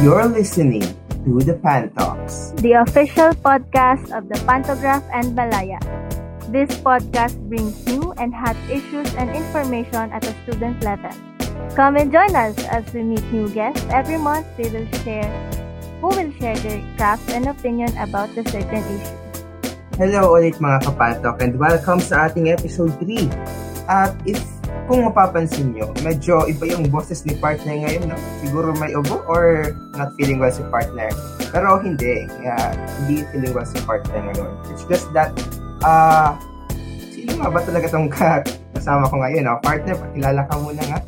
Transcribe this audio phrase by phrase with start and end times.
[0.00, 0.80] You're listening
[1.28, 5.76] to the Pan Talks, the official podcast of the Pantograph and Balaya.
[6.48, 11.12] This podcast brings new and hot issues and information at a student level.
[11.76, 14.48] Come and join us as we meet new guests every month.
[14.56, 15.28] They will share
[16.00, 19.20] who will share their craft and opinion about the certain issue.
[20.00, 23.28] Hello ulit mga kapatok and welcome sa ating episode 3.
[23.84, 24.40] At if
[24.90, 28.18] kung mapapansin nyo, medyo iba yung boses ni partner ngayon, no?
[28.42, 31.06] Siguro may ubo or not feeling well si partner.
[31.54, 34.50] Pero hindi, uh, hindi feeling well si partner ngayon.
[34.74, 35.30] It's just that,
[35.86, 36.34] uh,
[37.14, 38.10] sino nga ba talaga itong
[38.74, 39.46] kasama ko ngayon?
[39.46, 39.62] No?
[39.62, 40.98] Partner, pakilala ka muna nga.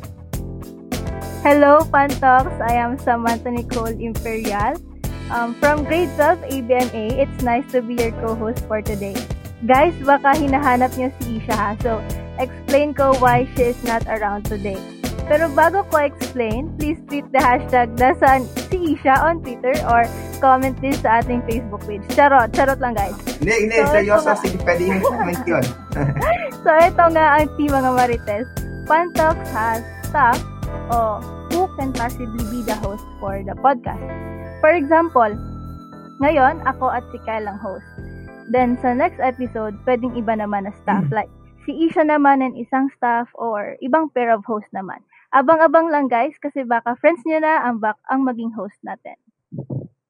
[1.43, 2.47] Hello, Pantox.
[2.63, 4.79] I am Samantha Nicole Imperial.
[5.27, 9.19] Um, from grade 12 ABMA, it's nice to be your co-host for today.
[9.67, 11.75] Guys, baka hinahanap niyo si Isha ha.
[11.83, 11.99] So,
[12.39, 14.79] explain ko why she is not around today.
[15.23, 20.03] Pero bago ko explain, please tweet the hashtag nasaan si Isha on Twitter or
[20.43, 22.03] comment din sa ating Facebook page.
[22.11, 23.15] Charot, charot lang guys.
[23.39, 25.65] Hindi, hindi, so, seryoso, sige, pwede yung comment yun.
[26.63, 28.47] so, ito nga ang team mga Marites.
[28.83, 29.79] Pantox has
[30.11, 30.35] staff
[30.91, 31.23] o
[31.55, 34.03] who can possibly be the host for the podcast.
[34.59, 35.31] For example,
[36.19, 37.87] ngayon, ako at si Kyle ang host.
[38.51, 41.07] Then, sa next episode, pwedeng iba naman na staff.
[41.07, 41.15] Mm.
[41.15, 41.31] Like,
[41.63, 44.99] si Isha naman and isang staff or ibang pair of host naman.
[45.33, 49.17] Abang-abang lang guys kasi baka friends niyo na ang, back, ang maging host natin.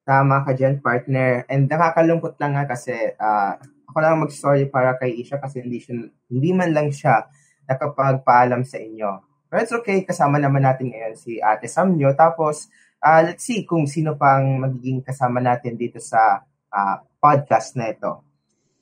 [0.03, 1.47] Tama ka dyan, partner.
[1.47, 3.55] And nakakalungkot lang nga kasi uh,
[3.87, 5.95] ako lang mag-story para kay Isha kasi hindi, siya,
[6.27, 7.23] hindi man lang siya
[7.69, 12.17] nakapagpaalam sa inyo But it's okay, kasama naman natin ngayon si Ate Samnyo.
[12.17, 12.73] Tapos,
[13.05, 16.41] uh, let's see kung sino pang magiging kasama natin dito sa
[16.73, 18.32] uh, podcast na ito.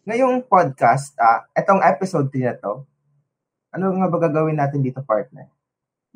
[0.01, 2.89] Ngayong podcast, uh, itong episode 3 na to,
[3.69, 5.45] ano nga ba gagawin natin dito, partner?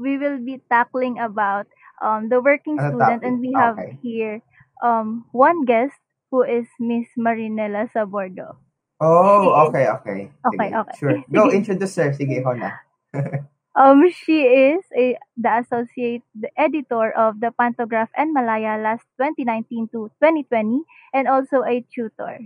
[0.01, 1.69] We will be tackling about
[2.01, 3.27] um, the working ano student topic?
[3.29, 3.95] and we have okay.
[4.01, 4.41] here
[4.81, 5.95] um, one guest
[6.33, 8.57] who is Miss Marinela Sabordo.
[8.99, 10.19] Oh, okay, okay.
[10.33, 10.95] Okay, Sige, okay.
[10.97, 11.17] Sure.
[11.31, 12.09] Go, introduce her.
[12.11, 12.81] Sige, ikaw na.
[13.75, 19.91] Um, she is a, the associate the editor of the Pantograph and Malaya last 2019
[19.91, 20.79] to 2020
[21.11, 22.39] and also a tutor.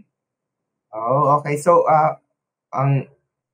[0.93, 1.57] Oh, okay.
[1.57, 2.17] So, uh,
[2.73, 3.07] ang,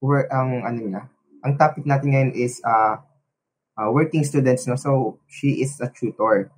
[0.03, 1.03] ang, ano niya,
[1.43, 2.97] ang topic natin ngayon is uh,
[3.77, 4.75] uh, working students, no?
[4.75, 6.51] So, she is a tutor.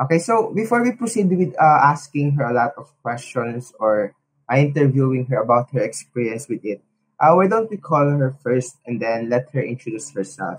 [0.00, 4.16] Okay, so before we proceed with uh, asking her a lot of questions or
[4.50, 6.82] uh, interviewing her about her experience with it,
[7.22, 10.58] Uh, why don't we call her first and then let her introduce herself?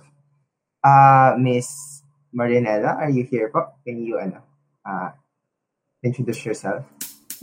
[0.79, 1.67] Uh, Miss
[2.31, 3.75] Marinella, are you here po?
[3.83, 4.39] Can you ano,
[4.87, 5.11] uh,
[5.99, 6.87] introduce yourself?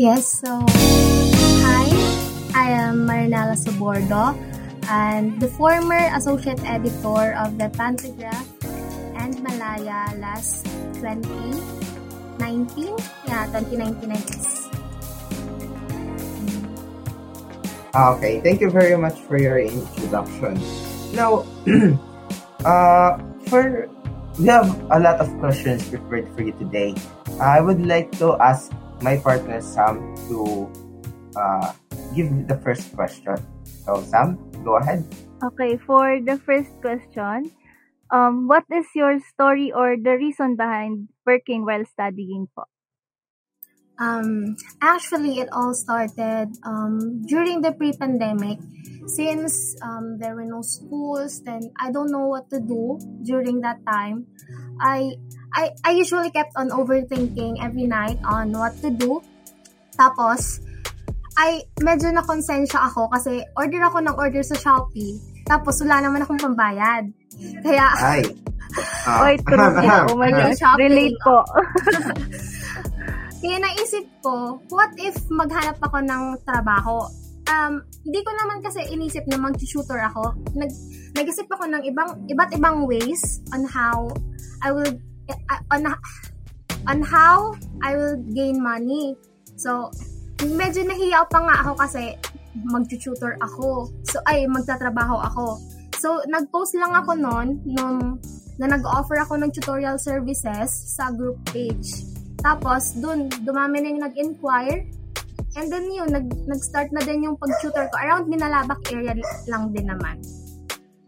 [0.00, 0.64] Yes, so
[1.70, 1.86] hi,
[2.54, 4.34] I am Marinella Sobordo
[4.90, 8.42] and the former associate editor of the Pantograph
[9.14, 10.66] and Malaya last
[10.98, 12.90] 2019.
[13.26, 14.66] Yeah, 2019 I guess.
[17.94, 20.58] Ah, okay, thank you very much for your introduction.
[21.14, 21.42] Now,
[22.66, 23.18] uh,
[23.50, 23.90] for
[24.38, 26.94] we have a lot of questions prepared for you today.
[27.42, 28.70] I would like to ask
[29.02, 30.70] my partner Sam to
[31.36, 31.72] uh,
[32.14, 33.36] give me the first question.
[33.84, 35.04] So, Sam, go ahead.
[35.42, 37.50] Okay, for the first question,
[38.10, 42.64] um, what is your story or the reason behind working while studying po?
[44.00, 48.58] Um, actually, it all started um, during the pre-pandemic.
[49.06, 53.84] Since um, there were no schools, then I don't know what to do during that
[53.84, 54.24] time.
[54.80, 55.20] I
[55.52, 59.20] I, I usually kept on overthinking every night on what to do.
[59.98, 60.64] Tapos,
[61.40, 65.16] ay medyo na konsensya ako kasi order ako ng order sa Shopee.
[65.48, 67.08] Tapos wala naman akong pambayad.
[67.64, 68.22] Kaya Ay.
[69.08, 69.58] Uh, Oy, true.
[70.12, 70.62] oh my gosh.
[70.78, 71.42] Relate po.
[73.40, 77.08] Kaya naisip ko, what if maghanap ako ng trabaho?
[77.50, 80.36] Um, hindi ko naman kasi inisip na mag-tutor ako.
[80.54, 80.70] Nag,
[81.16, 84.12] nag-isip ako ng ibang, iba't ibang ways on how
[84.62, 84.92] I will,
[85.32, 85.88] uh, on,
[86.86, 89.16] on how I will gain money.
[89.56, 89.90] So,
[90.48, 92.02] medyo nahiya pa nga ako kasi
[92.66, 93.92] mag-tutor ako.
[94.08, 95.46] So, ay, magtatrabaho ako.
[96.00, 98.18] So, nag-post lang ako noon nung
[98.60, 102.04] na nag-offer ako ng tutorial services sa group page.
[102.44, 104.84] Tapos, dun, dumami na yung nag-inquire.
[105.56, 107.96] And then yun, nag, nag-start na din yung pag-tutor ko.
[107.96, 109.16] Around Minalabak area
[109.48, 110.20] lang din naman.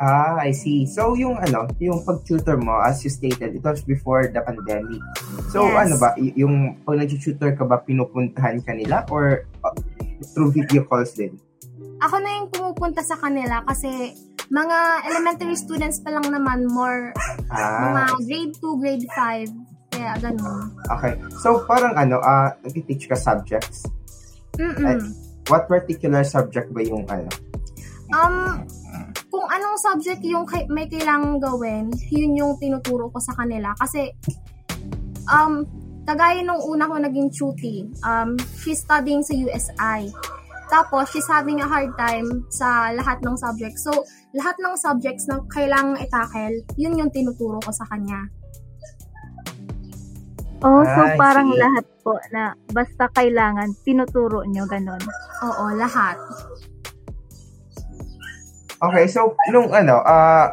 [0.03, 0.83] Ah, I see.
[0.83, 4.99] So, yung ano, yung pag-tutor mo, as you stated, it was before the pandemic.
[5.55, 5.79] So, yes.
[5.79, 9.71] ano ba, y- yung pag nag-tutor ka ba, pinupuntahan ka nila or uh,
[10.35, 11.39] through video calls din?
[12.03, 14.19] Ako na yung pumupunta sa kanila kasi
[14.51, 17.15] mga elementary students pa lang naman more,
[17.55, 17.95] ah.
[17.95, 19.95] mga grade 2, grade 5.
[19.95, 20.75] Kaya ganun.
[20.99, 21.15] Okay.
[21.39, 23.87] So, parang ano, ah, nag-teach ka subjects?
[24.59, 24.83] Mm-mm.
[24.83, 24.99] Ay,
[25.47, 27.27] What particular subject ba yung ano?
[28.13, 28.63] Um,
[29.33, 33.73] kung anong subject yung kay- may kailangang gawin, yun yung tinuturo ko sa kanila.
[33.81, 34.13] Kasi,
[35.33, 35.65] um,
[36.05, 40.13] kagaya nung una ko naging tuti, um, she's studying sa USI.
[40.69, 43.89] Tapos, she's having a hard time sa lahat ng subjects.
[43.89, 44.05] So,
[44.37, 48.29] lahat ng subjects na kailangang itakel, yun yung tinuturo ko sa kanya.
[50.63, 51.59] Oh, so I parang see.
[51.59, 55.01] lahat po na basta kailangan, tinuturo nyo ganon.
[55.43, 56.21] Oo, lahat.
[58.83, 60.51] Okay, so, nung ano, ah,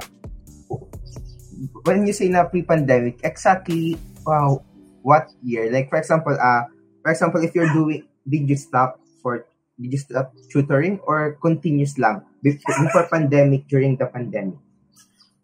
[1.86, 4.62] when you say na pre-pandemic, exactly, wow,
[5.02, 5.72] what year?
[5.74, 6.70] Like, for example, ah,
[7.02, 9.50] for example, if you're doing, did you stop for,
[9.82, 12.22] did you stop tutoring or continuous lang?
[12.46, 14.62] Before, before pandemic, during the pandemic?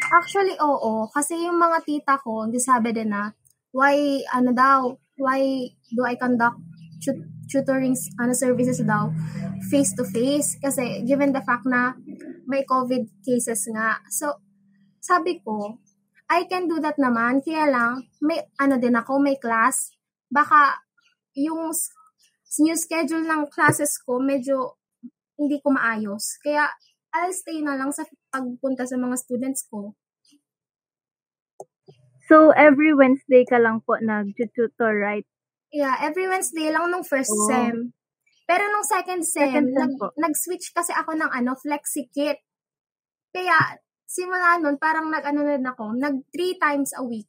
[0.08, 1.04] Actually, oo.
[1.12, 3.28] Kasi yung mga tita ko, hindi sabi din na,
[3.76, 6.56] why, ano daw, why do I conduct
[7.04, 9.12] tut- tutoring ano, services daw
[9.68, 10.64] face-to-face?
[10.64, 11.92] Kasi given the fact na
[12.48, 14.00] may COVID cases nga.
[14.08, 14.40] So,
[15.04, 15.76] sabi ko,
[16.32, 17.44] I can do that naman.
[17.44, 19.92] Kaya lang, may ano din ako, may class.
[20.32, 20.80] Baka
[21.36, 21.72] yung
[22.60, 24.77] new schedule ng classes ko, medyo
[25.38, 26.36] hindi ko maayos.
[26.42, 26.66] Kaya,
[27.14, 29.94] I'll stay na lang sa pagpunta sa mga students ko.
[32.28, 35.24] So, every Wednesday ka lang po nag-tutor, right?
[35.72, 37.48] Yeah, every Wednesday lang nung first Oh.
[37.48, 37.96] sem.
[38.48, 40.06] Pero nung second sem, Second sem nag, po.
[40.16, 42.40] nag-switch kasi ako ng ano, flexi-kit.
[43.32, 43.56] Kaya,
[44.08, 47.28] simula nun, parang nag-ano na ako, nag three times a week.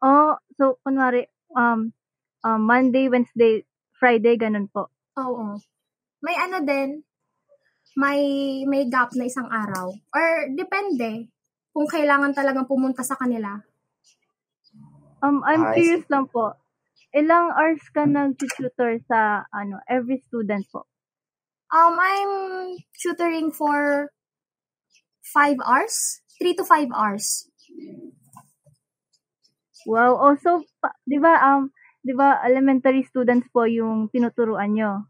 [0.00, 1.92] Oh, so, kunwari, um,
[2.44, 4.88] um, Monday, Wednesday, Friday, ganun po.
[5.20, 5.60] Oo.
[6.20, 7.00] May ano din,
[7.96, 8.20] may
[8.68, 9.90] may gap na isang araw.
[10.12, 11.32] Or depende
[11.72, 13.60] kung kailangan talagang pumunta sa kanila.
[15.20, 16.56] Um, I'm Ah, I curious lang po.
[17.12, 20.86] Ilang hours ka nag-tutor sa, ano, every student po?
[21.74, 22.32] Um, I'm
[22.96, 24.10] tutoring for
[25.20, 27.50] five hours, three to five hours.
[29.84, 30.16] Wow.
[30.22, 31.68] Also, pa, di ba, um,
[32.00, 35.09] di ba, elementary students po yung tinuturuan nyo?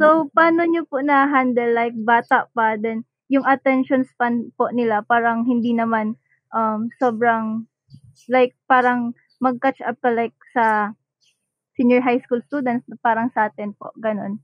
[0.00, 5.44] So, paano nyo po na-handle, like, bata pa, then, yung attention span po nila, parang
[5.44, 6.16] hindi naman,
[6.52, 7.68] um, sobrang,
[8.28, 10.94] like, parang, mag-catch up ka, like, sa
[11.74, 14.38] senior high school students, parang sa atin po, ganun.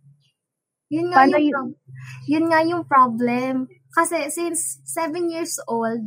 [0.89, 1.53] Yun nga, Paano yung, yun?
[1.53, 1.79] prob-
[2.27, 3.55] yun nga yung problem.
[3.93, 6.01] Kasi since 7 years old,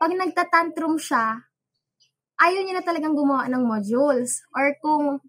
[0.00, 1.44] pag nagtatantrum siya,
[2.40, 4.40] ayaw niya na talagang gumawa ng modules.
[4.56, 5.20] Or kung,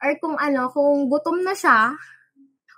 [0.00, 1.96] or kung ano, kung gutom na siya,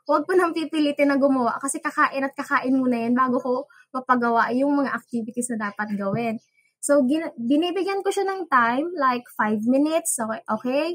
[0.07, 3.55] huwag ko nang pipilitin na gumawa kasi kakain at kakain muna yan bago ko
[3.91, 6.39] mapagawa yung mga activities na dapat gawin.
[6.79, 10.15] So, gin- binibigyan ko siya ng time, like 5 minutes.
[10.23, 10.87] Okay, okay?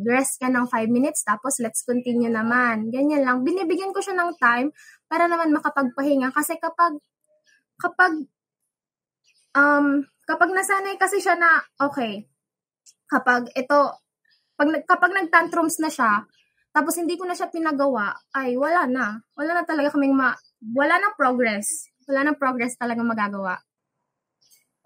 [0.00, 2.88] rest ka ng 5 minutes, tapos let's continue naman.
[2.88, 3.44] Ganyan lang.
[3.44, 4.72] Binibigyan ko siya ng time
[5.10, 6.32] para naman makapagpahinga.
[6.32, 6.96] Kasi kapag,
[7.76, 8.24] kapag,
[9.52, 12.24] um, kapag nasanay kasi siya na, okay,
[13.12, 14.00] kapag ito,
[14.60, 16.28] Pag, kapag nag-tantrums na siya,
[16.70, 19.18] tapos hindi ko na siya pinagawa, ay wala na.
[19.34, 20.34] Wala na talaga kaming ma...
[20.60, 21.90] Wala na progress.
[22.06, 23.58] Wala na progress talaga magagawa.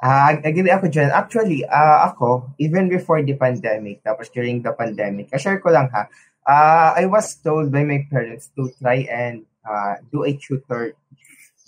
[0.05, 1.09] Ah, uh, agree ako dyan.
[1.15, 6.11] Actually, uh, ako, even before the pandemic, tapos during the pandemic, share ko lang ha,
[6.45, 10.93] uh, I was told by my parents to try and uh, do a tutor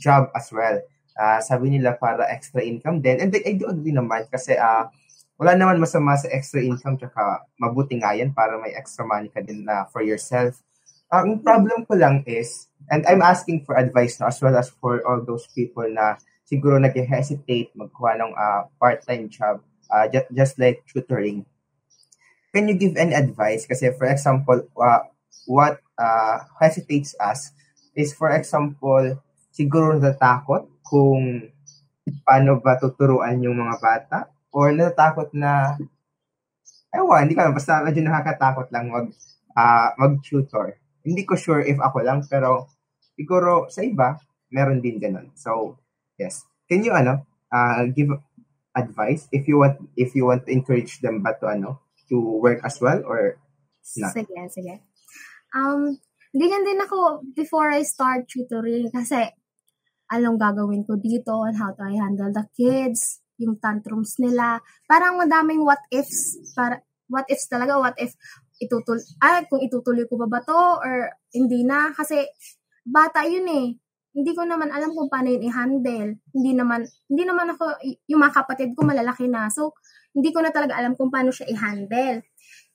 [0.00, 0.80] job as well.
[1.16, 3.16] Uh, sabi nila para extra income din.
[3.24, 4.84] And I do agree naman kasi uh,
[5.36, 9.44] wala naman masama sa extra income tsaka mabuti nga yan para may extra money ka
[9.44, 10.56] din na for yourself.
[11.12, 15.04] Ang problem ko lang is, and I'm asking for advice no, as well as for
[15.04, 19.60] all those people na siguro nag-hesitate magkuha ng uh, part-time job,
[19.92, 21.44] uh, just, just like tutoring.
[22.50, 23.68] Can you give any advice?
[23.68, 25.04] Kasi for example, uh,
[25.44, 27.52] what uh, hesitates us
[27.92, 29.20] is for example,
[29.52, 31.52] siguro natatakot kung
[32.24, 34.18] paano ba tuturuan yung mga bata
[34.56, 35.76] or natatakot na
[36.96, 39.12] ewan, hindi ka basta medyo nakakatakot lang mag
[39.52, 40.80] uh, mag-tutor.
[41.04, 42.72] Hindi ko sure if ako lang pero
[43.12, 44.16] siguro sa iba
[44.48, 45.28] meron din ganun.
[45.36, 45.76] So,
[46.16, 46.44] Yes.
[46.66, 47.22] Can you ano
[47.52, 48.10] uh, give
[48.76, 52.64] advice if you want if you want to encourage them ba to ano to work
[52.64, 53.36] as well or
[53.96, 54.12] not?
[54.16, 54.74] Sige, sige.
[55.52, 56.00] Um,
[56.32, 59.30] ganyan din ako before I start tutoring kasi
[60.10, 64.60] anong gagawin ko dito and how to I handle the kids, yung tantrums nila.
[64.88, 68.12] Parang madaming what ifs, para, what ifs talaga, what if
[68.56, 72.24] itutul ay kung itutuloy ko ba ba to or hindi na kasi
[72.88, 73.76] bata yun eh
[74.16, 76.16] hindi ko naman alam kung paano yun i-handle.
[76.32, 79.52] Hindi naman, hindi naman ako, yung mga kapatid ko malalaki na.
[79.52, 79.76] So,
[80.16, 82.24] hindi ko na talaga alam kung paano siya i-handle.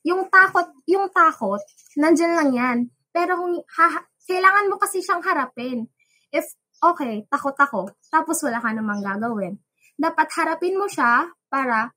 [0.06, 1.58] Yung takot, yung takot,
[1.98, 2.78] nandyan lang yan.
[3.10, 5.90] Pero kung, ha, kailangan mo kasi siyang harapin.
[6.30, 6.46] If,
[6.78, 9.58] okay, takot ako, tapos wala ka namang gagawin.
[10.02, 11.94] Dapat harapin mo siya para,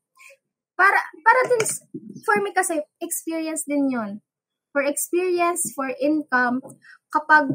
[0.76, 1.64] para, para din,
[2.20, 4.20] for me kasi, experience din yon
[4.76, 6.60] For experience, for income,
[7.08, 7.48] kapag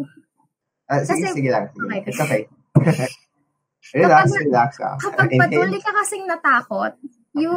[0.90, 1.66] Uh, sige, Kasi, sige lang.
[1.70, 1.86] Sige.
[1.86, 2.00] Okay.
[2.10, 2.42] It's okay.
[4.02, 4.70] relax, kapag, relax.
[4.82, 4.98] Ah.
[4.98, 6.98] Kapag patuloy ka kasing natakot,
[7.38, 7.54] you,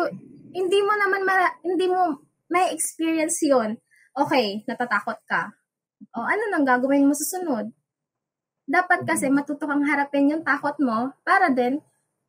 [0.53, 3.81] hindi mo naman, ma, hindi mo may experience yon
[4.13, 5.49] Okay, natatakot ka.
[6.13, 7.73] O ano nang gagawin mo susunod?
[8.69, 11.81] Dapat kasi matuto kang harapin yung takot mo para din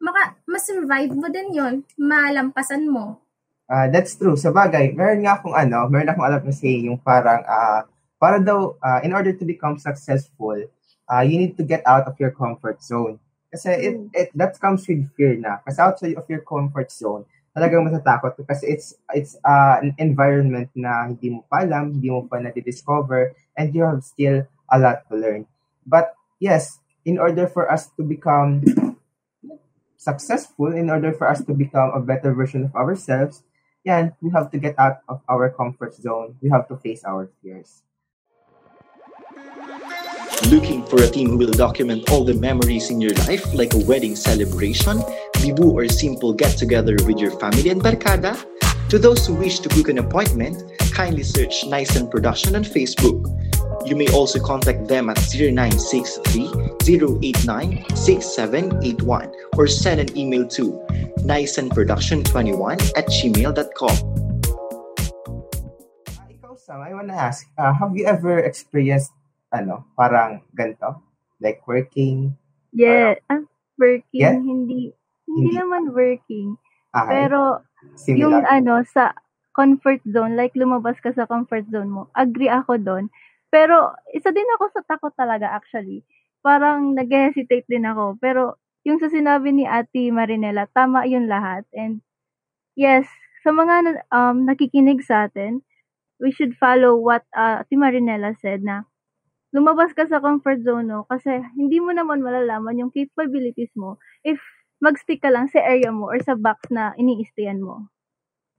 [0.03, 3.24] maka, ma-survive mo din yon malampasan mo.
[3.72, 4.36] Uh, that's true.
[4.36, 7.88] Sa bagay, meron nga akong ano, meron akong alam na saying yung parang, uh,
[8.19, 10.60] para daw, uh, in order to become successful,
[11.07, 13.15] uh, you need to get out of your comfort zone.
[13.48, 14.10] Kasi it, mm.
[14.12, 15.63] it, that comes with fear na.
[15.63, 21.05] Kasi outside of your comfort zone, talagang matatakot kasi it's it's uh, an environment na
[21.05, 24.41] hindi mo pa alam, hindi mo pa na-discover, and you have still
[24.74, 25.45] a lot to learn.
[25.86, 28.65] But yes, in order for us to become
[30.03, 33.43] successful, in order for us to become a better version of ourselves,
[33.83, 36.36] yan, we have to get out of our comfort zone.
[36.41, 37.83] We have to face our fears.
[40.51, 43.79] Looking for a team who will document all the memories in your life, like a
[43.86, 45.00] wedding celebration,
[45.39, 48.36] bibu, or simple get together with your family and barkada?
[48.89, 53.25] To those who wish to book an appointment, kindly search Nyson Production on Facebook.
[53.86, 56.48] You may also contact them at 0963
[56.88, 60.80] 089 6781 or send an email to
[61.28, 63.96] nisonproduction21 at gmail.com.
[66.08, 69.12] Uh, ikaw, Sam, I want to ask, uh, have you ever experienced
[69.52, 71.04] ano, parang ganito?
[71.44, 72.40] Like working?
[72.72, 73.44] Yeah, ah,
[73.75, 74.32] working, yeah?
[74.32, 74.96] hindi,
[75.28, 76.56] hindi, hindi naman working.
[76.96, 77.10] Okay.
[77.12, 77.62] Pero,
[78.00, 78.20] Similar.
[78.24, 79.12] yung ano, sa
[79.54, 83.13] comfort zone, like lumabas ka sa comfort zone mo, agree ako doon.
[83.53, 86.01] Pero, isa din ako sa takot talaga actually.
[86.41, 88.17] Parang nag-hesitate din ako.
[88.17, 91.69] Pero, yung sa sinabi ni Ate Marinela, tama yun lahat.
[91.69, 92.01] And,
[92.74, 93.05] yes,
[93.45, 95.62] sa mga um, nakikinig sa atin,
[96.17, 98.89] we should follow what uh, Ate Marinela said na
[99.53, 104.41] lumabas ka sa comfort zone no kasi hindi mo naman malalaman yung capabilities mo if
[104.81, 107.88] magstick ka lang sa area mo or sa box na iniistayan mo.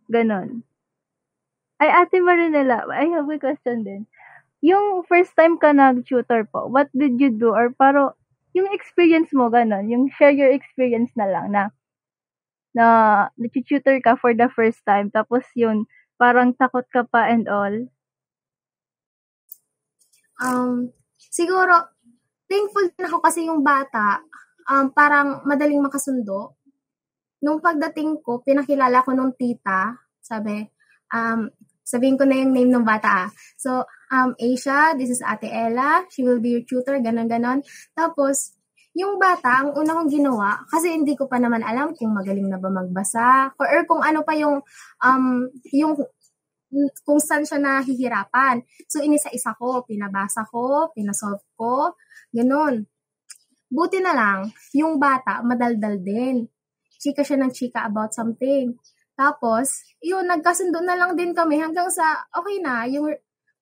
[0.09, 0.65] Ganon.
[1.83, 4.07] Ay, Ate Marinela, I have a question din.
[4.65, 7.53] Yung first time ka nag-tutor po, what did you do?
[7.53, 8.17] Or paro,
[8.57, 11.69] yung experience mo, ganon, yung share your experience na lang na
[12.73, 12.87] na
[13.37, 15.85] nag-tutor ka for the first time, tapos yun,
[16.17, 17.77] parang takot ka pa and all.
[20.41, 21.93] Um, siguro,
[22.49, 24.25] thankful din ako kasi yung bata,
[24.73, 26.59] um, parang madaling makasundo.
[27.45, 30.65] Nung pagdating ko, pinakilala ko nung tita, sabi,
[31.13, 31.53] um,
[31.85, 33.31] sabihin ko na yung name ng bata ah.
[33.61, 37.67] So, um, Asia, this is Ate Ella, she will be your tutor, ganon ganon.
[37.99, 38.55] Tapos,
[38.95, 42.63] yung bata, ang una kong ginawa, kasi hindi ko pa naman alam kung magaling na
[42.63, 44.63] ba magbasa, or, or kung ano pa yung,
[45.03, 45.99] um, yung
[47.03, 48.63] kung saan siya nahihirapan.
[48.87, 51.99] So, inisa-isa ko, pinabasa ko, pinasolve ko,
[52.31, 52.87] ganun.
[53.67, 56.47] Buti na lang, yung bata, madaldal din.
[56.95, 58.79] Chika siya ng chika about something.
[59.15, 63.11] Tapos, yun, nagkasundo na lang din kami hanggang sa, okay na, yung,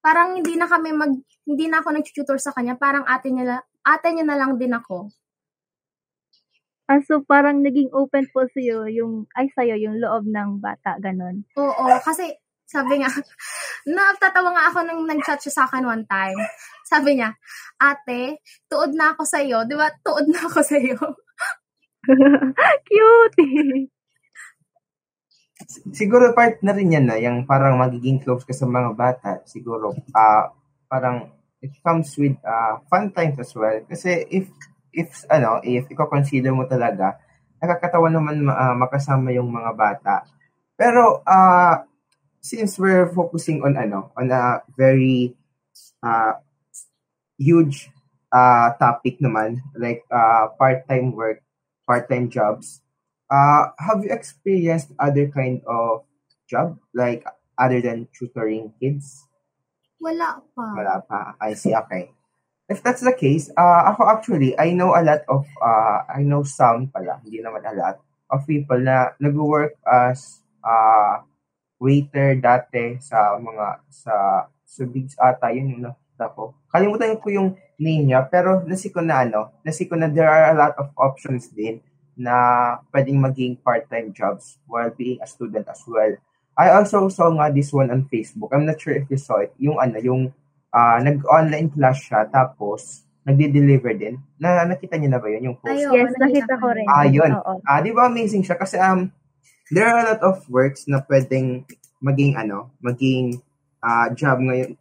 [0.03, 1.15] parang hindi na kami mag,
[1.47, 5.09] hindi na ako nag-tutor sa kanya, parang ate niya, ate niya na lang din ako.
[6.91, 11.47] Ah, so parang naging open po sa'yo yung, ay sa'yo, yung loob ng bata, ganun.
[11.55, 12.35] Oo, kasi
[12.67, 13.09] sabi nga,
[13.95, 16.37] natatawa nga ako nang nag-chat siya sa akin one time.
[16.83, 17.33] Sabi niya,
[17.79, 19.65] ate, tuod na ako sa'yo.
[19.65, 19.89] Di ba?
[20.03, 20.99] Tuod na ako sa'yo.
[22.91, 24.02] Cute!
[25.93, 29.31] Siguro part na rin yan na, yung parang magiging close ka sa mga bata.
[29.49, 30.53] Siguro, ah
[30.93, 31.33] parang
[31.65, 33.81] it comes with uh, fun times as well.
[33.89, 34.53] Kasi if
[34.93, 37.17] if ano, if i-consider mo talaga,
[37.63, 40.29] nakakatawa naman uh, makasama yung mga bata.
[40.77, 41.81] Pero uh,
[42.45, 45.33] since we're focusing on ano, on a very
[46.05, 46.37] uh,
[47.41, 47.89] huge
[48.29, 51.41] uh, topic naman, like uh, part-time work,
[51.89, 52.83] part-time jobs,
[53.33, 56.05] uh, have you experienced other kind of
[56.45, 57.25] job, like
[57.57, 59.25] other than tutoring kids?
[59.97, 60.67] Wala pa.
[60.77, 61.41] Wala pa.
[61.41, 61.73] I see.
[61.73, 62.13] Okay.
[62.69, 66.45] If that's the case, uh, ako actually, I know a lot of, uh, I know
[66.45, 67.97] some pala, hindi naman a lot,
[68.33, 71.21] of people na nag-work as uh,
[71.77, 74.15] waiter dati sa mga, sa,
[74.65, 76.57] sa Bigs ata, yun yung nakita ko.
[76.73, 80.49] Kalimutan ko yung name niya, pero nasi ko na ano, nasi ko na there are
[80.49, 81.85] a lot of options din
[82.17, 82.37] na
[82.93, 86.13] pwedeng maging part-time jobs while being a student as well.
[86.53, 88.53] I also saw nga this one on Facebook.
[88.53, 89.57] I'm not sure if you saw it.
[89.57, 90.23] Yung ano, yung
[90.69, 94.21] uh, nag-online class siya, tapos nagde-deliver din.
[94.37, 95.73] Na, nakita niyo na ba yun, yung post?
[95.73, 96.85] Ay, yes, nakita ko rin.
[96.91, 97.33] Ah, yun.
[97.65, 98.59] Ah, di ba amazing siya?
[98.59, 99.09] Kasi um,
[99.71, 101.65] there are a lot of works na pwedeng
[102.03, 103.39] maging ano, maging
[103.81, 104.75] uh, job ngayon,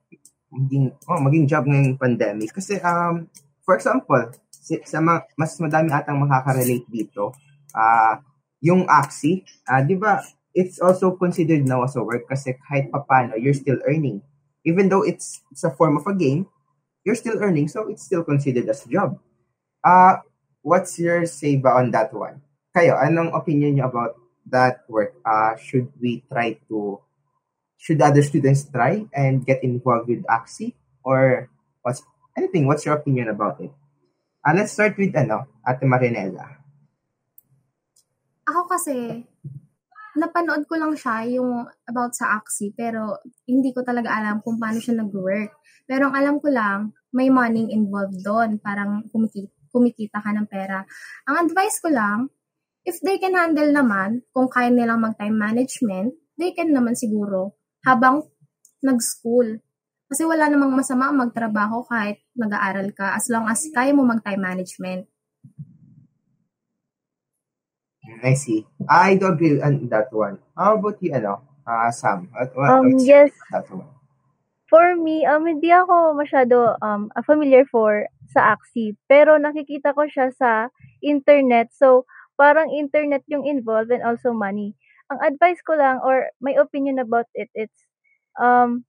[0.51, 2.49] maging, oh, maging job ngayong pandemic.
[2.51, 3.29] Kasi um,
[3.61, 7.33] for example, sa ma- mas madami atang makaka-relate dito,
[7.73, 8.13] ah, uh,
[8.61, 10.21] yung Axie, uh, di ba,
[10.53, 14.21] it's also considered now as a work kasi kahit papano, you're still earning
[14.63, 16.47] even though it's it's a form of a game,
[17.03, 19.17] you're still earning, so it's still considered as a job.
[19.83, 20.21] Uh,
[20.61, 22.41] what's your say ba on that one?
[22.75, 24.15] Kayo, anong opinion niyo about
[24.47, 25.17] that work?
[25.25, 27.01] Uh, should we try to,
[27.77, 30.73] should other students try and get involved with Axie?
[31.03, 31.49] Or
[31.81, 32.05] what's,
[32.37, 33.73] anything, what's your opinion about it?
[34.41, 36.65] Uh, let's start with, ano, Ate Marinela.
[38.49, 39.21] Ako kasi,
[40.17, 44.81] napanood ko lang siya yung about sa Axie pero hindi ko talaga alam kung paano
[44.81, 45.55] siya nag-work.
[45.85, 48.57] Pero ang alam ko lang, may money involved doon.
[48.57, 50.83] Parang kumikita, kumikita ka ng pera.
[51.29, 52.33] Ang advice ko lang,
[52.81, 58.25] if they can handle naman, kung kaya nilang mag-time management, they can naman siguro habang
[58.81, 59.61] nag-school.
[60.11, 65.07] Kasi wala namang masama magtrabaho kahit nag-aaral ka as long as kaya mo mag-time management.
[68.19, 68.67] I see.
[68.91, 70.43] I do agree on that one.
[70.51, 72.27] How about you, ano, uh, Sam?
[72.35, 73.31] What, what, um, yes.
[73.55, 73.87] That one?
[74.67, 78.99] For me, um, hindi ako masyado um, familiar for sa Axie.
[79.07, 80.67] Pero nakikita ko siya sa
[80.99, 81.71] internet.
[81.71, 82.03] So,
[82.35, 84.75] parang internet yung involved and also money.
[85.07, 87.79] Ang advice ko lang or my opinion about it, it's
[88.35, 88.83] um,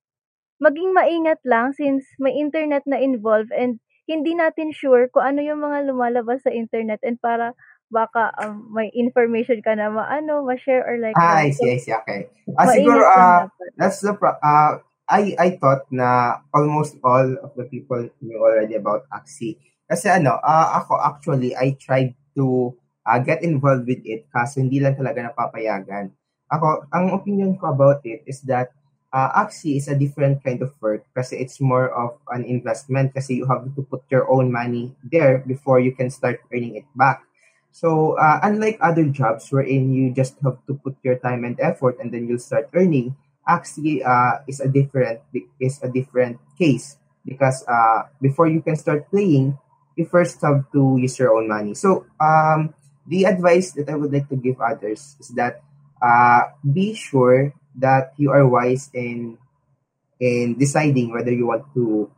[0.63, 5.59] maging maingat lang since may internet na involved and hindi natin sure kung ano yung
[5.59, 7.59] mga lumalabas sa internet and para
[7.93, 11.93] baka um, may information ka na maano, ma-share or like Ah, I see, I see.
[11.93, 12.33] Okay.
[12.57, 13.45] Ah, siguro, uh,
[13.77, 18.81] that's the, pro- uh, I, I thought na almost all of the people knew already
[18.81, 19.61] about Axie.
[19.85, 22.73] Kasi ano, uh, ako actually, I tried to
[23.05, 26.17] uh, get involved with it kasi hindi lang talaga napapayagan.
[26.49, 28.73] Ako, ang opinion ko about it is that
[29.13, 33.31] uh, Axie is a different kind of work because it's more of an investment because
[33.31, 37.23] you have to put your own money there before you can start earning it back.
[37.73, 41.97] So, uh, unlike other jobs wherein you just have to put your time and effort
[42.01, 43.17] and then you'll start earning,
[43.49, 45.21] actually uh, is a different
[45.61, 49.57] is a different case because uh, before you can start playing,
[49.97, 51.75] you first have to use your own money.
[51.75, 52.75] So, um,
[53.07, 55.63] the advice that I would like to give others is that
[56.01, 59.39] uh, be sure that you are wise in
[60.21, 62.11] in deciding whether you want to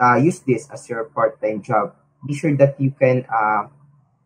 [0.00, 1.94] uh, use this as your part-time job.
[2.26, 3.68] Be sure that you can uh,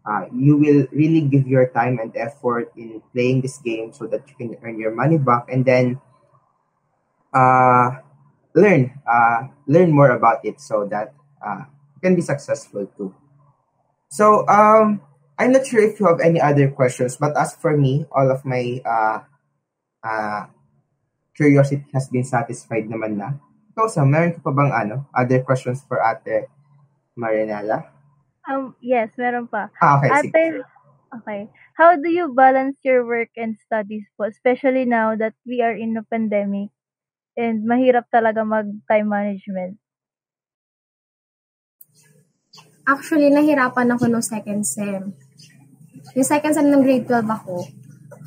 [0.04, 4.22] uh, you will really give your time and effort in playing this game so that
[4.28, 6.00] you can earn your money back and then
[7.34, 8.02] uh,
[8.54, 13.14] learn uh, learn more about it so that uh, you can be successful too.
[14.08, 15.00] So um,
[15.38, 18.44] I'm not sure if you have any other questions, but as for me, all of
[18.44, 19.24] my uh,
[20.02, 20.50] uh,
[21.32, 23.38] curiosity has been satisfied naman na.
[23.72, 26.52] Ikaw, Sam, meron ka pa bang ano, other questions for Ate
[27.16, 27.88] Marianela?
[28.44, 29.72] Um, yes, meron pa.
[29.80, 30.34] Ah, okay, sige.
[30.34, 30.44] Ate,
[31.16, 31.40] okay.
[31.72, 35.96] How do you balance your work and studies po, especially now that we are in
[35.96, 36.68] a pandemic
[37.32, 39.80] and mahirap talaga mag-time management?
[42.84, 45.16] Actually, nahirapan ako no second sem.
[46.12, 47.64] Yung second sem ng grade 12 ako.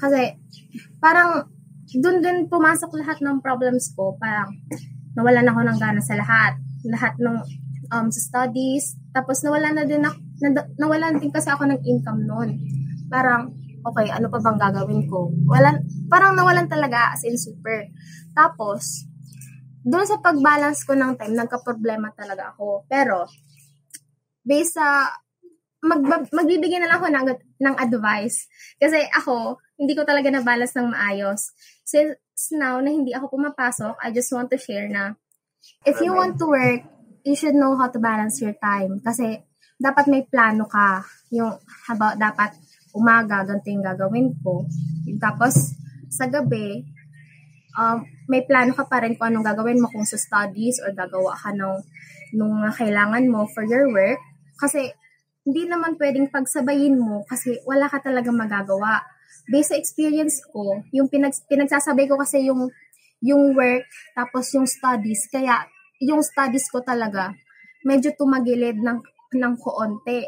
[0.01, 0.41] Kasi,
[0.97, 1.45] parang,
[1.93, 4.17] dun din pumasok lahat ng problems ko.
[4.17, 4.53] Parang,
[5.13, 6.57] nawalan ako ng gana sa lahat.
[6.85, 7.37] Lahat ng
[7.93, 8.97] um, sa studies.
[9.13, 12.57] Tapos, nawalan na din ako, na, nawalan din kasi ako ng income noon.
[13.07, 13.53] Parang,
[13.85, 15.29] okay, ano pa bang gagawin ko?
[15.45, 17.85] Walan, parang nawalan talaga as in super.
[18.33, 19.05] Tapos,
[19.85, 22.89] doon sa pag-balance ko ng time, nagka-problema talaga ako.
[22.89, 23.29] Pero,
[24.41, 25.13] based sa
[25.85, 26.01] mag,
[26.33, 27.25] magbibigay na lang ako ng,
[27.61, 28.49] ng advice.
[28.81, 31.53] Kasi ako, hindi ko talaga na-balance ng maayos.
[31.85, 35.13] Since now na hindi ako pumapasok, I just want to share na
[35.85, 36.81] if you want to work,
[37.21, 38.99] you should know how to balance your time.
[39.05, 39.39] Kasi
[39.77, 41.05] dapat may plano ka.
[41.31, 41.55] Yung
[41.89, 42.57] about dapat
[42.95, 44.65] umaga, ganito yung gagawin ko.
[45.21, 45.77] Tapos,
[46.09, 46.83] sa gabi,
[47.75, 51.35] um, may plano ka pa rin kung anong gagawin mo kung sa studies or gagawa
[51.35, 51.75] ka ng
[52.35, 54.19] nung kailangan mo for your work.
[54.55, 54.89] Kasi
[55.45, 59.03] hindi naman pwedeng pagsabayin mo kasi wala ka talaga magagawa.
[59.45, 62.69] Based sa experience ko, yung pinag, pinagsasabay ko kasi yung
[63.23, 65.25] yung work tapos yung studies.
[65.29, 65.65] Kaya
[66.03, 67.33] yung studies ko talaga
[67.85, 68.99] medyo tumagilid ng
[69.37, 70.25] ng koonti.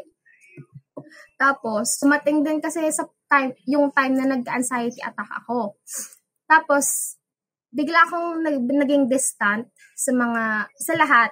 [1.38, 5.78] Tapos, sumating din kasi sa time, yung time na nag-anxiety attack ako.
[6.46, 7.18] Tapos,
[7.70, 11.30] bigla akong naging distant sa mga, sa lahat.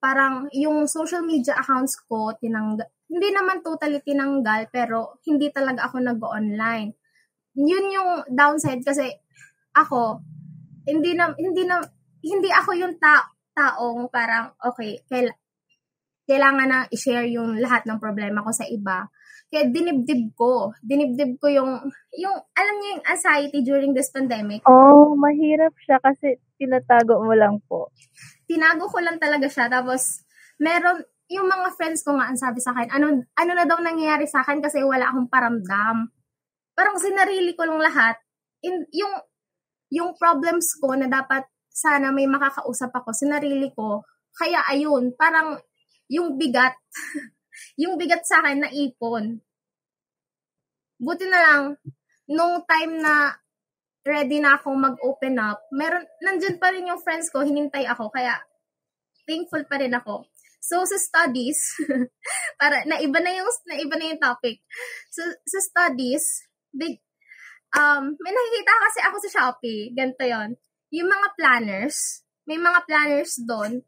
[0.00, 5.96] Parang yung social media accounts ko, tinang, hindi naman totally tinanggal, pero hindi talaga ako
[6.00, 6.96] nag-online.
[7.58, 9.10] Yun yung downside kasi
[9.74, 10.22] ako,
[10.86, 11.78] hindi na, hindi na,
[12.22, 15.32] hindi ako yung ta- taong parang, okay, kaila,
[16.30, 19.10] kailangan na i-share yung lahat ng problema ko sa iba.
[19.50, 20.70] Kaya dinibdib ko.
[20.78, 21.82] Dinibdib ko yung,
[22.14, 24.62] yung, alam niyo yung anxiety during this pandemic.
[24.62, 27.90] Oh, mahirap siya kasi tinatago mo lang po.
[28.46, 29.66] Tinago ko lang talaga siya.
[29.66, 30.22] Tapos,
[30.62, 34.30] meron, yung mga friends ko nga ang sabi sa akin, ano, ano na daw nangyayari
[34.30, 36.14] sa akin kasi wala akong paramdam.
[36.74, 38.16] Parang sinarili ko lang lahat.
[38.64, 39.14] In, yung,
[39.90, 44.02] yung problems ko na dapat sana may makakausap ako, sinarili ko.
[44.34, 45.58] Kaya ayun, parang
[46.10, 46.74] yung bigat,
[47.82, 49.38] yung bigat sa akin na ipon.
[51.00, 51.62] Buti na lang,
[52.28, 53.32] nung time na
[54.04, 58.36] ready na akong mag-open up, meron, nandyan pa rin yung friends ko, hinintay ako, kaya
[59.24, 60.26] thankful pa rin ako.
[60.60, 61.56] So, sa studies,
[62.60, 64.60] para, naiba na yung, naiba na yung topic.
[65.08, 66.98] So, sa studies, big,
[67.74, 70.56] um, may nakikita kasi ako sa Shopee, ganito yon
[70.90, 73.82] Yung mga planners, may mga planners doon.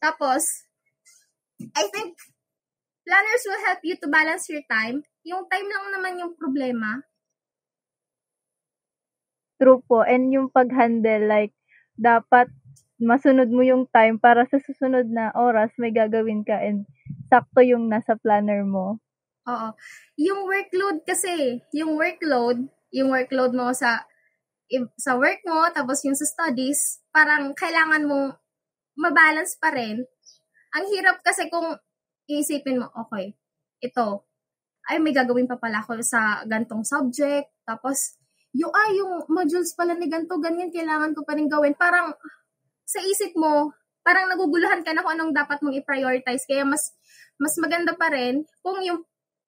[0.00, 0.44] Tapos,
[1.60, 2.16] I think,
[3.04, 5.04] planners will help you to balance your time.
[5.24, 7.04] Yung time lang naman yung problema.
[9.60, 10.04] True po.
[10.04, 11.52] And yung pag-handle, like,
[11.94, 12.50] dapat
[12.98, 16.88] masunod mo yung time para sa susunod na oras may gagawin ka and
[17.28, 18.98] sakto yung nasa planner mo.
[19.44, 19.68] Oo.
[20.16, 24.08] Yung workload kasi, yung workload, yung workload mo sa
[24.98, 28.34] sa work mo, tapos yung sa studies, parang kailangan mo
[28.98, 30.02] mabalance pa rin.
[30.74, 31.76] Ang hirap kasi kung
[32.26, 33.36] iisipin mo, okay,
[33.84, 34.24] ito,
[34.88, 38.16] ay may gagawin pa pala ako sa gantong subject, tapos
[38.54, 41.74] yung, ay, yung modules pala ni ganto, ganyan, kailangan ko pa rin gawin.
[41.74, 42.14] Parang,
[42.86, 43.74] sa isip mo,
[44.06, 46.46] parang naguguluhan ka na kung anong dapat mong i-prioritize.
[46.46, 46.94] Kaya mas
[47.40, 49.02] mas maganda pa rin kung yung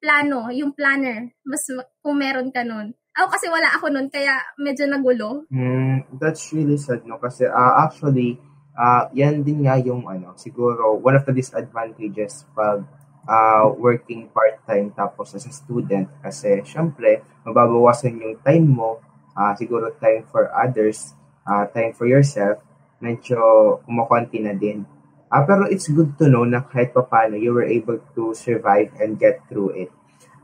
[0.06, 1.66] plano, yung planner, mas
[1.98, 2.94] kung meron ka nun.
[3.18, 5.50] Ako kasi wala ako nun, kaya medyo nagulo.
[5.50, 7.18] Mm, that's really sad, no?
[7.18, 8.38] Kasi uh, actually,
[8.78, 12.86] uh, yan din nga yung ano, siguro one of the disadvantages pag
[13.26, 19.02] uh, working part-time tapos as a student kasi syempre mababawasan yung time mo,
[19.34, 22.62] uh, siguro time for others, uh, time for yourself
[23.00, 23.38] medyo
[23.84, 24.84] kumukonti na din.
[25.26, 28.94] Uh, pero it's good to know na kahit pa paano you were able to survive
[29.02, 29.90] and get through it.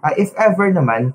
[0.03, 1.14] Uh, if ever naman,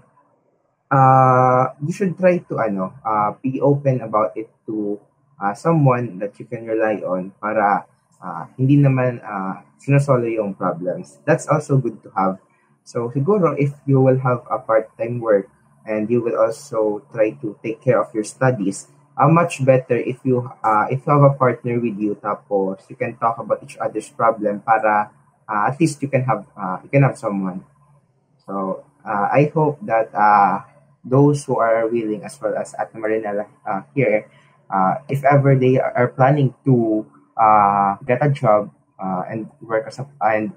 [0.88, 4.96] uh, you should try to ano, uh, be open about it to
[5.36, 7.84] uh, someone that you can rely on para
[8.24, 11.20] uh, hindi naman uh, sinusolo yung problems.
[11.28, 12.40] That's also good to have.
[12.88, 15.52] So siguro if you will have a part-time work
[15.84, 20.22] and you will also try to take care of your studies, uh, much better if
[20.24, 22.16] you uh, if you have a partner with you.
[22.22, 25.10] Tapos you can talk about each other's problem para
[25.50, 27.66] uh, at least you can have uh, you can have someone.
[28.46, 30.64] So uh, I hope that uh,
[31.04, 34.30] those who are willing as well as at Marinella uh, here
[34.70, 40.00] uh, if ever they are planning to uh, get a job uh, and work as
[40.00, 40.54] a, and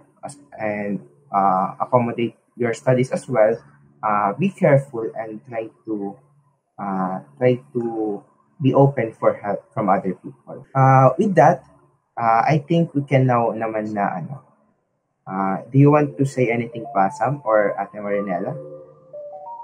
[0.59, 1.01] and
[1.33, 3.57] uh, accommodate your studies as well,
[4.03, 6.17] uh, be careful and try to
[6.79, 8.23] uh, try to
[8.61, 10.65] be open for help from other people.
[10.77, 11.65] Uh, with that,
[12.21, 14.37] uh, I think we can now naman na ano.
[15.25, 18.53] Uh, do you want to say anything pa, Sam or Ate Marinella?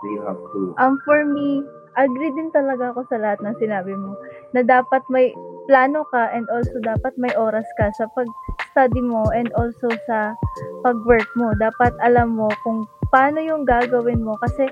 [0.02, 0.61] Do you have to?
[0.78, 1.64] Um, for me,
[1.96, 4.16] agree din talaga ako sa lahat ng sinabi mo
[4.52, 5.32] na dapat may
[5.66, 10.37] plano ka and also dapat may oras ka sa pag-study mo and also sa
[10.87, 11.50] pag-work mo.
[11.59, 14.68] Dapat alam mo kung paano yung gagawin mo kasi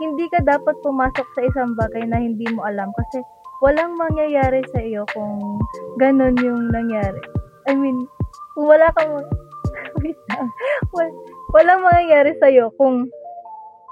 [0.00, 3.20] hindi ka dapat pumasok sa isang bagay na hindi mo alam kasi
[3.60, 5.60] walang mangyayari sa iyo kung
[6.00, 7.20] ganun yung nangyari.
[7.68, 8.08] I mean,
[8.56, 9.20] wala kang
[10.00, 10.48] wait lang.
[10.96, 11.08] Wal,
[11.52, 13.12] walang mangyayari sa iyo kung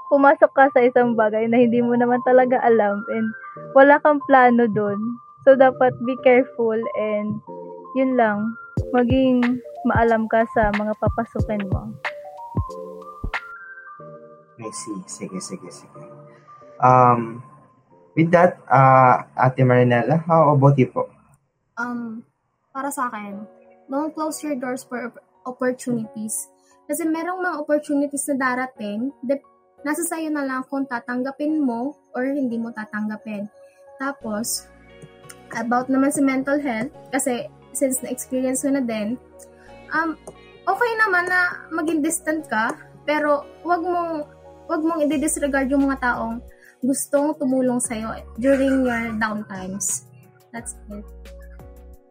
[0.09, 3.29] pumasok ka sa isang bagay na hindi mo naman talaga alam and
[3.77, 4.97] wala kang plano doon.
[5.45, 7.39] So, dapat be careful and
[7.93, 8.57] yun lang,
[8.91, 11.93] maging maalam ka sa mga papasukin mo.
[14.59, 14.99] I see.
[15.07, 16.03] Sige, sige, sige.
[16.83, 17.39] Um,
[18.19, 21.07] with that, uh, Ate Marinella, how about you po?
[21.79, 22.27] Um,
[22.75, 23.47] para sa akin,
[23.87, 25.15] don't close your doors for
[25.47, 26.51] opportunities.
[26.83, 29.39] Kasi merong mga opportunities na darating, de-
[29.87, 33.47] nasa sayo na lang kung tatanggapin mo or hindi mo tatanggapin.
[33.95, 34.67] Tapos,
[35.55, 39.15] about naman sa mental health, kasi since na-experience ko na din,
[39.95, 40.19] um,
[40.67, 42.75] okay naman na maging distant ka,
[43.07, 44.27] pero wag mong
[44.69, 46.43] wag mong i-disregard yung mga taong
[46.83, 50.07] gustong tumulong sa'yo during your downtimes.
[50.51, 51.05] That's it.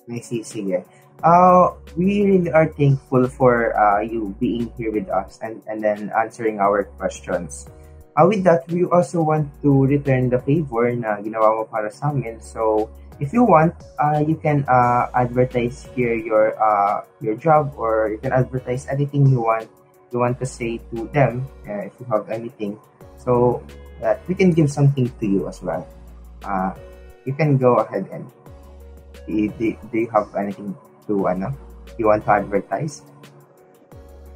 [0.08, 0.84] I see, sige.
[1.20, 6.12] Uh, we really are thankful for uh, you being here with us and, and then
[6.14, 7.66] answering our questions.
[8.16, 12.14] Uh, with that, we also want to return the favor na ginawa mo para sa
[12.14, 12.38] amin.
[12.40, 18.10] So, if you want, uh, you can uh, advertise here your uh, your job or
[18.14, 19.66] you can advertise anything you want
[20.12, 22.78] you want to say to them uh, if you have anything
[23.16, 23.62] so
[24.00, 25.86] that we can give something to you as well
[26.44, 26.72] uh,
[27.24, 28.24] you can go ahead and
[29.26, 29.48] do,
[29.92, 30.74] do, you have anything
[31.06, 31.52] to ano
[31.98, 33.02] you want to advertise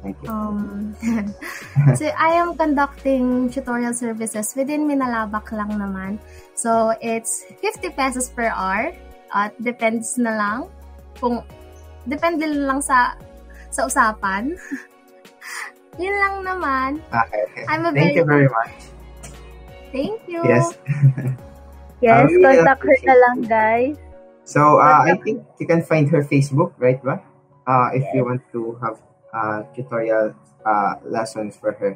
[0.03, 0.93] thank you Um,
[1.97, 6.19] so I am conducting tutorial services within Minalabak lang naman.
[6.59, 8.91] So it's 50 pesos per hour
[9.31, 10.59] at depends na lang
[11.23, 11.39] kung
[12.03, 13.15] depende lang sa
[13.71, 14.53] sa usapan.
[16.03, 16.89] Yun lang naman.
[17.07, 17.63] okay.
[17.71, 18.92] I'm a thank very- you very much
[19.93, 20.41] Thank you.
[20.43, 20.73] yes
[22.03, 23.95] Yes, really contact her na lang, guys.
[24.43, 26.99] So uh, I think you can find her Facebook, right?
[26.99, 27.23] Ba?
[27.63, 28.99] Uh, if you want to have
[29.31, 30.35] uh, tutorial
[30.67, 31.95] uh, lessons for her.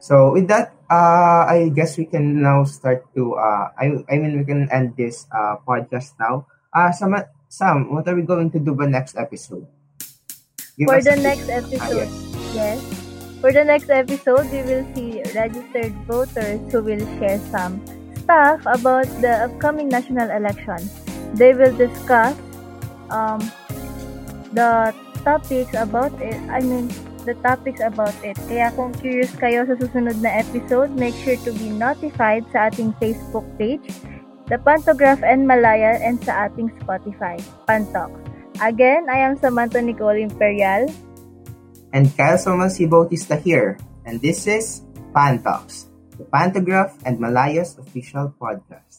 [0.00, 3.36] So with that, uh, I guess we can now start to.
[3.36, 6.48] Uh, I I mean we can end this uh, podcast now.
[6.72, 7.12] Uh, Sam,
[7.52, 9.68] Sam, what are we going to do the next episode?
[10.80, 12.08] Give For the next Ah, episode,
[12.56, 12.80] yes.
[12.80, 12.93] yes.
[13.44, 17.76] For the next episode, we will see registered voters who will share some
[18.16, 20.80] stuff about the upcoming national election.
[21.36, 22.32] They will discuss
[23.12, 23.44] um,
[24.56, 24.96] the
[25.28, 26.40] topics about it.
[26.48, 26.88] I mean,
[27.28, 28.40] the topics about it.
[28.48, 32.96] Kaya kung curious kayo sa susunod na episode, make sure to be notified sa ating
[32.96, 33.84] Facebook page,
[34.48, 37.36] The Pantograph and Malaya, and sa ating Spotify,
[37.68, 38.08] Pantox.
[38.64, 40.88] Again, I am Samantha Nicole Imperial.
[41.94, 44.82] And Kyle Somansi Bautista here, and this is
[45.14, 45.38] Pan
[46.18, 48.93] the Pantograph and Malaya's official podcast.